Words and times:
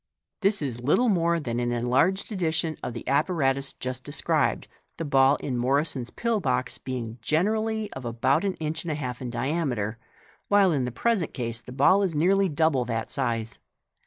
—T*ais 0.41 0.63
is 0.63 0.81
little 0.81 1.09
more 1.09 1.39
than 1.39 1.59
an 1.59 1.71
enlarged 1.71 2.31
edition 2.31 2.75
of 2.81 2.95
the 2.95 3.07
apparatus 3.07 3.73
just 3.73 4.03
described, 4.03 4.67
the 4.97 5.05
ball 5.05 5.35
in 5.35 5.55
Morison's 5.55 6.09
pill 6.09 6.39
box 6.39 6.79
being 6.79 7.19
generally 7.21 7.93
of 7.93 8.03
about 8.03 8.43
an 8.43 8.55
inch 8.55 8.83
and 8.83 8.89
a 8.91 8.95
half 8.95 9.21
in 9.21 9.29
diameter, 9.29 9.99
while 10.47 10.71
in 10.71 10.85
the 10.85 10.91
present 10.91 11.35
case 11.35 11.61
the 11.61 11.71
ball 11.71 12.01
is 12.01 12.15
nearly 12.15 12.49
double 12.49 12.83
that 12.83 13.11
size. 13.11 13.59